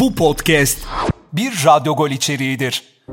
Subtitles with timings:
[0.00, 0.78] Bu podcast
[1.32, 3.04] bir Radyo Gol içeriğidir.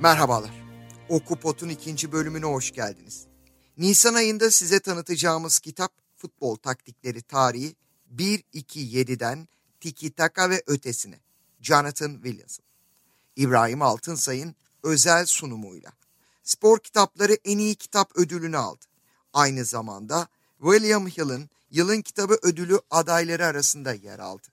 [0.00, 0.50] Merhabalar.
[1.08, 3.26] Okupot'un ikinci bölümüne hoş geldiniz.
[3.78, 7.74] Nisan ayında size tanıtacağımız kitap Futbol Taktikleri Tarihi
[8.16, 9.48] 1-2-7'den
[9.80, 11.20] Tiki Taka ve ötesine.
[11.60, 12.64] Jonathan Williamson.
[13.36, 15.97] İbrahim Altınsay'ın özel sunumuyla.
[16.48, 18.84] Spor kitapları en iyi kitap ödülünü aldı.
[19.32, 20.28] Aynı zamanda
[20.60, 24.48] William Hill'in yılın kitabı ödülü adayları arasında yer aldı.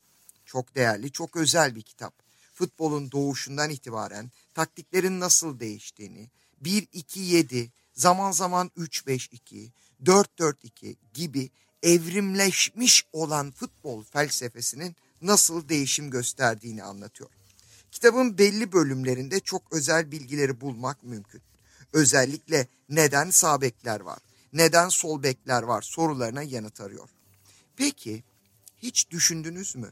[0.45, 2.13] Çok değerli, çok özel bir kitap.
[2.53, 6.29] Futbolun doğuşundan itibaren taktiklerin nasıl değiştiğini,
[6.63, 9.69] 1-2-7, zaman zaman 3-5-2,
[10.03, 11.49] 4-4-2 gibi
[11.83, 17.29] evrimleşmiş olan futbol felsefesinin nasıl değişim gösterdiğini anlatıyor.
[17.91, 21.41] Kitabın belli bölümlerinde çok özel bilgileri bulmak mümkün.
[21.95, 24.19] Özellikle neden sağ bekler var,
[24.53, 27.09] neden sol bekler var sorularına yanıt arıyor.
[27.75, 28.23] Peki
[28.77, 29.91] hiç düşündünüz mü?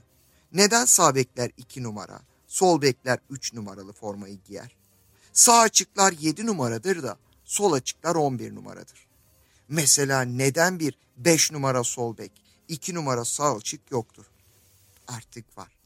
[0.53, 4.75] Neden sağ bekler 2 numara, sol bekler 3 numaralı formayı giyer?
[5.33, 9.07] Sağ açıklar 7 numaradır da sol açıklar 11 numaradır.
[9.69, 12.31] Mesela neden bir 5 numara sol bek,
[12.67, 14.25] 2 numara sağ açık yoktur?
[15.07, 15.77] Artık var.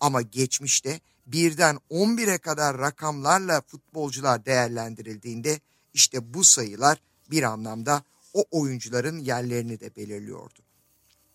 [0.00, 5.60] Ama geçmişte birden 11'e kadar rakamlarla futbolcular değerlendirildiğinde
[5.94, 8.02] işte bu sayılar bir anlamda
[8.32, 10.58] o oyuncuların yerlerini de belirliyordu.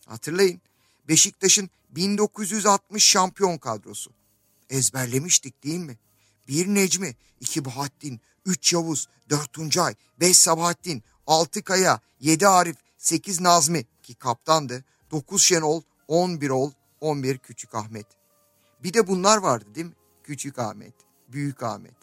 [0.05, 0.61] Hatırlayın
[1.07, 4.11] Beşiktaş'ın 1960 şampiyon kadrosu.
[4.69, 5.97] Ezberlemiştik değil mi?
[6.47, 13.41] Bir Necmi, iki Bahattin, üç Yavuz, dört Tuncay, beş Sabahattin, altı Kaya, yedi Arif, sekiz
[13.41, 18.20] Nazmi ki kaptandı, dokuz Şenol, on Birol, on bir Küçük Ahmet.
[18.83, 19.93] Bir de bunlar vardı değil mi?
[20.23, 20.93] Küçük Ahmet,
[21.27, 21.95] Büyük Ahmet.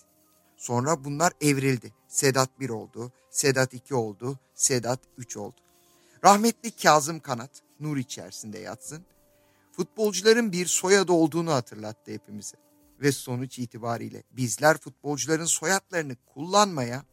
[0.57, 1.93] Sonra bunlar evrildi.
[2.09, 5.57] Sedat 1 oldu, Sedat 2 oldu, Sedat 3 oldu.
[6.25, 9.05] Rahmetli Kazım Kanat, nur içerisinde yatsın.
[9.73, 12.57] Futbolcuların bir soyadı olduğunu hatırlattı hepimize.
[13.01, 17.05] Ve sonuç itibariyle bizler futbolcuların soyadlarını kullanmaya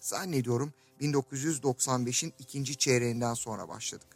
[0.00, 4.08] zannediyorum 1995'in ikinci çeyreğinden sonra başladık.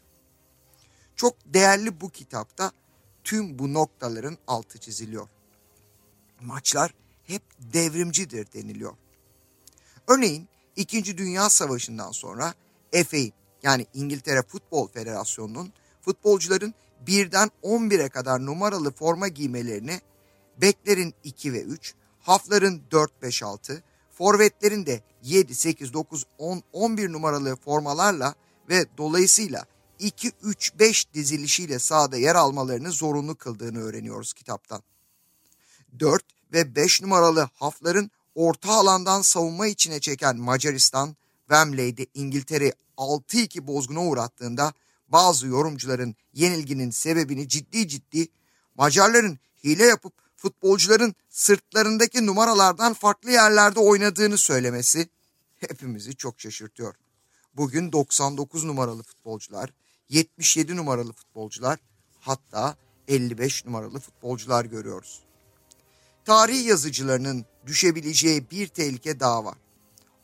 [1.17, 2.73] Çok değerli bu kitapta
[3.25, 5.29] tüm bu noktaların altı çiziliyor.
[6.41, 8.93] Maçlar hep devrimcidir deniliyor.
[10.09, 11.19] Örneğin 2.
[11.19, 12.55] Dünya Savaşı'ndan sonra
[12.93, 13.17] FA
[13.63, 16.75] yani İngiltere Futbol Federasyonu'nun futbolcuların
[17.07, 20.01] birden 11'e kadar numaralı forma giymelerini
[20.61, 23.83] beklerin 2 ve 3, hafların 4, 5, 6,
[24.13, 28.35] forvetlerin de 7, 8, 9, 10, 11 numaralı formalarla
[28.69, 29.65] ve dolayısıyla
[30.05, 34.83] 2, 3, 5 dizilişiyle sahada yer almalarını zorunlu kıldığını öğreniyoruz kitaptan.
[35.99, 41.17] 4 ve 5 numaralı hafların orta alandan savunma içine çeken Macaristan,
[41.49, 44.73] Wembley'de İngiltere 6-2 bozguna uğrattığında
[45.09, 48.29] bazı yorumcuların yenilginin sebebini ciddi ciddi
[48.75, 55.09] Macarların hile yapıp futbolcuların sırtlarındaki numaralardan farklı yerlerde oynadığını söylemesi
[55.61, 56.95] hepimizi çok şaşırtıyor.
[57.57, 59.71] Bugün 99 numaralı futbolcular,
[60.09, 61.79] 77 numaralı futbolcular,
[62.21, 62.77] hatta
[63.09, 65.21] 55 numaralı futbolcular görüyoruz.
[66.25, 69.59] Tarih yazıcılarının düşebileceği bir tehlike daha var.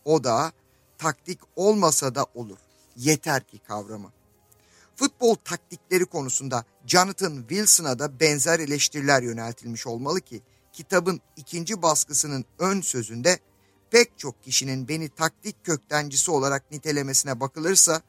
[0.04, 0.52] O da
[0.98, 2.58] taktik olmasa da olur.
[2.96, 4.12] Yeter ki kavramı.
[4.96, 10.42] Futbol taktikleri konusunda Jonathan Wilson'a da benzer eleştiriler yöneltilmiş olmalı ki
[10.72, 13.38] kitabın ikinci baskısının ön sözünde
[13.91, 18.02] pek çok kişinin beni taktik köktencisi olarak nitelemesine bakılırsa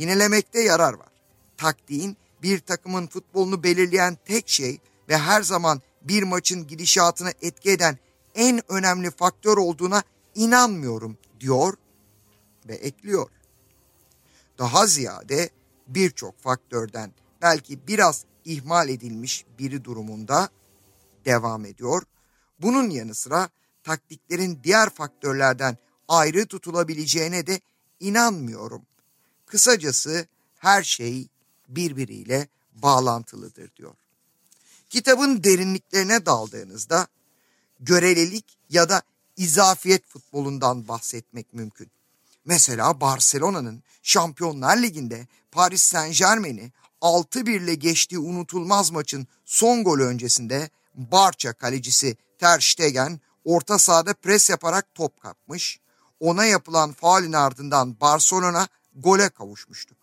[0.00, 1.08] yinelemekte yarar var.
[1.56, 4.78] Taktiğin bir takımın futbolunu belirleyen tek şey
[5.08, 7.98] ve her zaman bir maçın gidişatına etki eden
[8.34, 10.02] en önemli faktör olduğuna
[10.34, 11.74] inanmıyorum diyor
[12.68, 13.30] ve ekliyor.
[14.58, 15.50] Daha ziyade
[15.86, 17.12] birçok faktörden
[17.42, 20.48] belki biraz ihmal edilmiş biri durumunda
[21.24, 22.02] devam ediyor.
[22.60, 23.48] Bunun yanı sıra
[23.84, 25.78] taktiklerin diğer faktörlerden
[26.08, 27.60] ayrı tutulabileceğine de
[28.00, 28.82] inanmıyorum.
[29.50, 30.26] Kısacası
[30.58, 31.28] her şey
[31.68, 33.94] birbiriyle bağlantılıdır diyor.
[34.90, 37.06] Kitabın derinliklerine daldığınızda
[37.80, 39.02] görelilik ya da
[39.36, 41.90] izafiyet futbolundan bahsetmek mümkün.
[42.44, 50.70] Mesela Barcelona'nın Şampiyonlar Ligi'nde Paris Saint Germain'i 6-1 ile geçtiği unutulmaz maçın son golü öncesinde
[50.94, 55.80] Barça kalecisi Ter Stegen orta sahada pres yaparak top kapmış.
[56.20, 59.96] Ona yapılan faulün ardından Barcelona gole kavuşmuştu.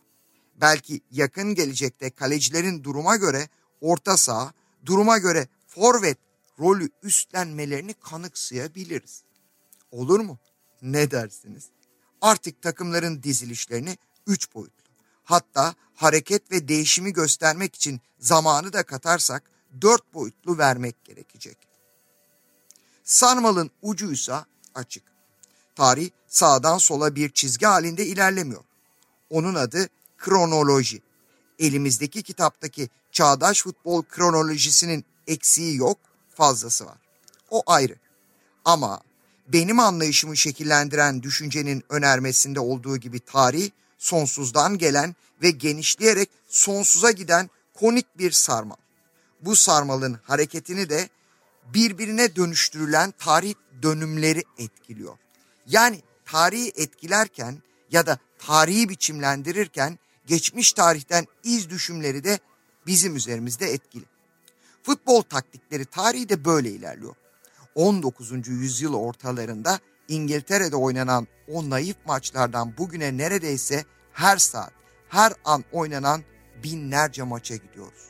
[0.61, 3.49] Belki yakın gelecekte kalecilerin duruma göre
[3.81, 4.53] orta saha,
[4.85, 6.17] duruma göre forvet
[6.59, 9.23] rolü üstlenmelerini kanıksayabiliriz.
[9.91, 10.39] Olur mu?
[10.81, 11.69] Ne dersiniz?
[12.21, 13.97] Artık takımların dizilişlerini
[14.27, 14.91] 3 boyutlu.
[15.23, 19.51] Hatta hareket ve değişimi göstermek için zamanı da katarsak
[19.81, 21.57] 4 boyutlu vermek gerekecek.
[23.03, 24.45] Sarmalın ucuysa
[24.75, 25.03] açık.
[25.75, 28.63] Tarih sağdan sola bir çizgi halinde ilerlemiyor.
[29.29, 29.87] Onun adı
[30.17, 31.01] kronoloji.
[31.59, 35.97] Elimizdeki kitaptaki çağdaş futbol kronolojisinin eksiği yok,
[36.35, 36.97] fazlası var.
[37.49, 37.95] O ayrı.
[38.65, 39.01] Ama
[39.47, 48.17] benim anlayışımı şekillendiren düşüncenin önermesinde olduğu gibi tarih sonsuzdan gelen ve genişleyerek sonsuza giden konik
[48.17, 48.75] bir sarmal.
[49.41, 51.09] Bu sarmalın hareketini de
[51.73, 55.17] birbirine dönüştürülen tarih dönümleri etkiliyor.
[55.67, 57.57] Yani tarihi etkilerken
[57.91, 62.39] ya da tarihi biçimlendirirken geçmiş tarihten iz düşümleri de
[62.87, 64.05] bizim üzerimizde etkili.
[64.83, 67.15] Futbol taktikleri tarihi de böyle ilerliyor.
[67.75, 68.47] 19.
[68.47, 74.71] yüzyıl ortalarında İngiltere'de oynanan o naif maçlardan bugüne neredeyse her saat,
[75.09, 76.23] her an oynanan
[76.63, 78.07] binlerce maça gidiyoruz.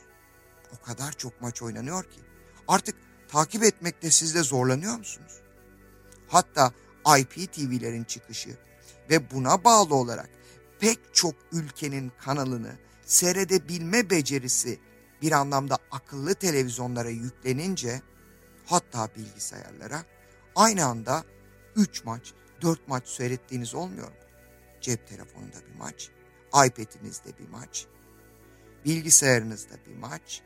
[0.75, 2.19] O kadar çok maç oynanıyor ki
[2.67, 2.95] artık
[3.27, 5.33] takip etmekte siz de zorlanıyor musunuz?
[6.27, 6.71] Hatta
[7.19, 8.49] IPTV'lerin çıkışı
[9.09, 10.29] ve buna bağlı olarak
[10.79, 12.75] pek çok ülkenin kanalını
[13.05, 14.79] seyredebilme becerisi
[15.21, 18.01] bir anlamda akıllı televizyonlara yüklenince
[18.65, 20.03] hatta bilgisayarlara
[20.55, 21.23] aynı anda
[21.75, 24.13] 3 maç, 4 maç seyrettiğiniz olmuyor mu?
[24.81, 26.09] Cep telefonunda bir maç,
[26.47, 27.85] iPad'inizde bir maç,
[28.85, 30.41] bilgisayarınızda bir maç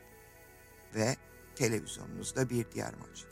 [0.94, 1.16] ve
[1.54, 3.24] televizyonunuzda bir diğer maç.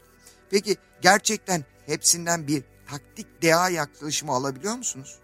[0.50, 5.18] Peki gerçekten hepsinden bir taktik deha yaklaşımı alabiliyor musunuz?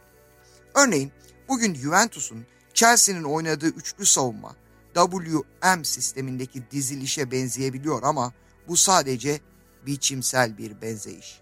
[0.74, 1.12] Örneğin
[1.48, 4.56] bugün Juventus'un Chelsea'nin oynadığı üçlü savunma
[4.94, 8.32] WM sistemindeki dizilişe benzeyebiliyor ama
[8.68, 9.40] bu sadece
[9.86, 11.40] biçimsel bir benzeyiş.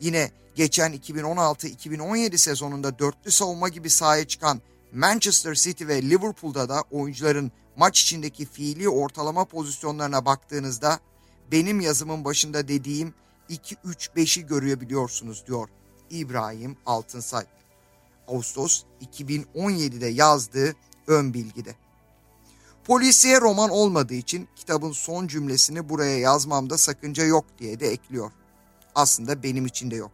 [0.00, 4.60] Yine geçen 2016-2017 sezonunda dörtlü savunma gibi sahaya çıkan
[4.92, 11.00] Manchester City ve Liverpool'da da oyuncuların maç içindeki fiili ortalama pozisyonlarına baktığınızda
[11.52, 13.14] benim yazımın başında dediğim
[13.50, 15.68] 2-3-5'i görebiliyorsunuz diyor
[16.10, 17.44] İbrahim Altınsay.
[18.28, 18.82] Ağustos
[19.16, 20.76] 2017'de yazdığı
[21.06, 21.74] ön bilgide.
[22.84, 28.30] Polisiye roman olmadığı için kitabın son cümlesini buraya yazmamda sakınca yok diye de ekliyor.
[28.94, 30.10] Aslında benim için de yok.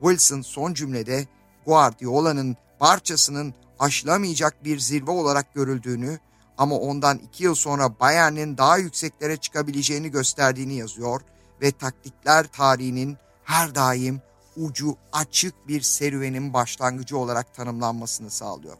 [0.00, 1.26] Wilson son cümlede
[1.66, 6.18] Guardiola'nın barçasının aşılamayacak bir zirve olarak görüldüğünü
[6.58, 11.20] ama ondan iki yıl sonra Bayern'in daha yükseklere çıkabileceğini gösterdiğini yazıyor
[11.62, 14.22] ve taktikler tarihinin her daim
[14.56, 18.76] ucu açık bir serüvenin başlangıcı olarak tanımlanmasını sağlıyor.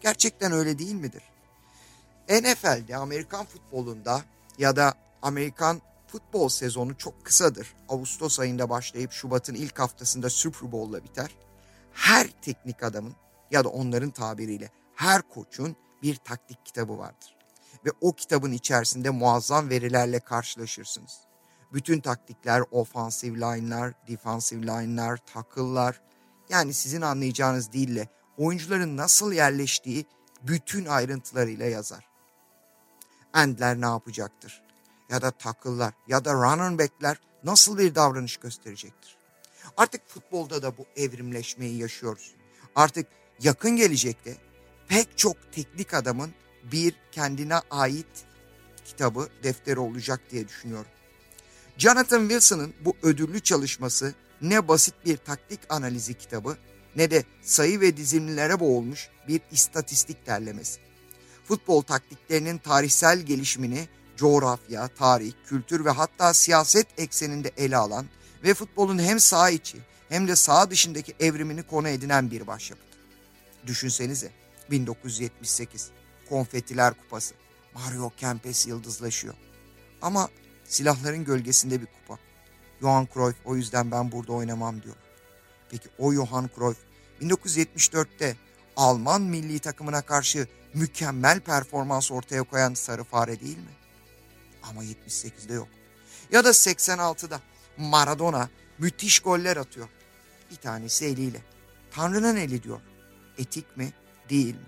[0.00, 1.22] Gerçekten öyle değil midir?
[2.28, 4.22] NFL'de Amerikan futbolunda
[4.58, 7.74] ya da Amerikan futbol sezonu çok kısadır.
[7.88, 11.30] Ağustos ayında başlayıp Şubat'ın ilk haftasında Super Bowl'la biter.
[11.92, 13.14] Her teknik adamın
[13.50, 17.36] ya da onların tabiriyle her koçun bir taktik kitabı vardır.
[17.86, 21.31] Ve o kitabın içerisinde muazzam verilerle karşılaşırsınız.
[21.72, 26.00] Bütün taktikler, offensive line'lar, defensive line'lar, tackle'lar
[26.48, 30.06] yani sizin anlayacağınız dille oyuncuların nasıl yerleştiği
[30.42, 32.08] bütün ayrıntılarıyla yazar.
[33.34, 34.62] Endler ne yapacaktır?
[35.10, 39.16] Ya da tackle'lar ya da running back'ler nasıl bir davranış gösterecektir?
[39.76, 42.34] Artık futbolda da bu evrimleşmeyi yaşıyoruz.
[42.74, 43.06] Artık
[43.40, 44.36] yakın gelecekte
[44.88, 46.34] pek çok teknik adamın
[46.72, 48.26] bir kendine ait
[48.84, 50.91] kitabı, defteri olacak diye düşünüyorum.
[51.78, 56.56] Jonathan Wilson'ın bu ödüllü çalışması ne basit bir taktik analizi kitabı
[56.96, 60.80] ne de sayı ve dizimlilere boğulmuş bir istatistik derlemesi.
[61.44, 68.06] Futbol taktiklerinin tarihsel gelişimini coğrafya, tarih, kültür ve hatta siyaset ekseninde ele alan
[68.44, 72.86] ve futbolun hem saha içi hem de saha dışındaki evrimini konu edinen bir başyapıt.
[73.66, 74.30] Düşünsenize
[74.70, 75.90] 1978
[76.28, 77.34] Konfetiler Kupası.
[77.74, 79.34] Mario Kempes yıldızlaşıyor.
[80.02, 80.28] Ama
[80.64, 82.18] silahların gölgesinde bir kupa.
[82.80, 84.96] Johan Cruyff o yüzden ben burada oynamam diyor.
[85.70, 86.78] Peki o Johan Cruyff
[87.20, 88.36] 1974'te
[88.76, 93.72] Alman milli takımına karşı mükemmel performans ortaya koyan sarı fare değil mi?
[94.62, 95.68] Ama 78'de yok.
[96.32, 97.40] Ya da 86'da
[97.76, 99.88] Maradona müthiş goller atıyor.
[100.50, 101.42] Bir tanesi eliyle.
[101.90, 102.80] Tanrı'nın eli diyor.
[103.38, 103.92] Etik mi?
[104.30, 104.66] Değil mi?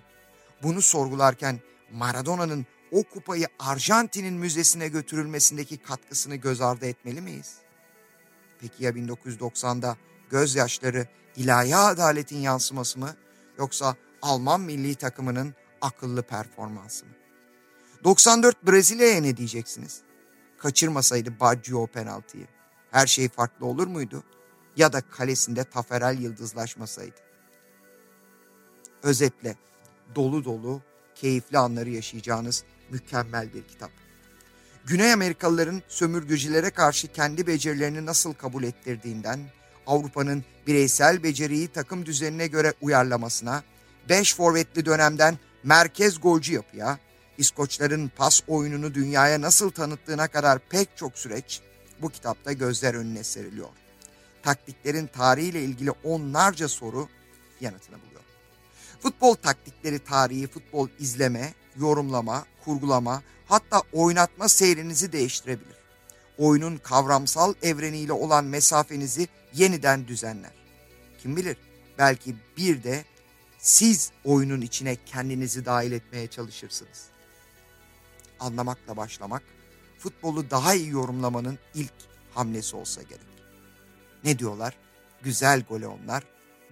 [0.62, 1.60] Bunu sorgularken
[1.92, 7.54] Maradona'nın o kupayı Arjantin'in müzesine götürülmesindeki katkısını göz ardı etmeli miyiz?
[8.60, 9.96] Peki ya 1990'da
[10.30, 13.16] gözyaşları ilahi adaletin yansıması mı
[13.58, 17.12] yoksa Alman milli takımının akıllı performansı mı?
[18.04, 20.00] 94 Brezilya'ya ne diyeceksiniz?
[20.58, 22.46] Kaçırmasaydı Baggio penaltıyı.
[22.90, 24.24] Her şey farklı olur muydu?
[24.76, 27.20] Ya da kalesinde Taferel yıldızlaşmasaydı.
[29.02, 29.56] Özetle
[30.14, 30.82] dolu dolu
[31.14, 33.90] keyifli anları yaşayacağınız mükemmel bir kitap.
[34.86, 39.40] Güney Amerikalıların sömürgücülere karşı kendi becerilerini nasıl kabul ettirdiğinden,
[39.86, 43.62] Avrupa'nın bireysel beceriyi takım düzenine göre uyarlamasına,
[44.08, 46.98] 5 forvetli dönemden merkez golcü yapıya,
[47.38, 51.60] İskoçların pas oyununu dünyaya nasıl tanıttığına kadar pek çok süreç
[52.02, 53.68] bu kitapta gözler önüne seriliyor.
[54.42, 57.08] Taktiklerin tarihiyle ilgili onlarca soru
[57.60, 58.20] yanıtını buluyor.
[59.00, 65.76] Futbol taktikleri tarihi futbol izleme, yorumlama, kurgulama, hatta oynatma seyrinizi değiştirebilir.
[66.38, 70.52] Oyunun kavramsal evreniyle olan mesafenizi yeniden düzenler.
[71.22, 71.56] Kim bilir
[71.98, 73.04] belki bir de
[73.58, 77.06] siz oyunun içine kendinizi dahil etmeye çalışırsınız.
[78.40, 79.42] Anlamakla başlamak,
[79.98, 81.92] futbolu daha iyi yorumlamanın ilk
[82.34, 83.26] hamlesi olsa gerek.
[84.24, 84.76] Ne diyorlar?
[85.22, 86.24] Güzel gole onlar,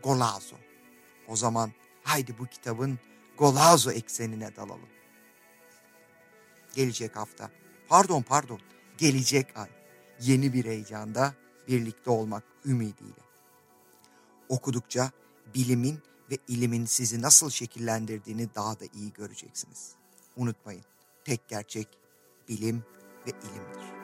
[0.03, 0.57] golazo.
[1.29, 2.99] O zaman haydi bu kitabın
[3.43, 4.89] golazo eksenine dalalım.
[6.75, 7.51] Gelecek hafta,
[7.89, 8.61] pardon pardon,
[8.99, 9.69] gelecek ay
[10.21, 11.35] yeni bir heyecanda
[11.69, 13.23] birlikte olmak ümidiyle.
[14.49, 15.11] Okudukça
[15.55, 15.99] bilimin
[16.31, 19.93] ve ilimin sizi nasıl şekillendirdiğini daha da iyi göreceksiniz.
[20.37, 20.85] Unutmayın,
[21.25, 21.89] tek gerçek
[22.49, 22.85] bilim
[23.27, 24.02] ve ilimdir.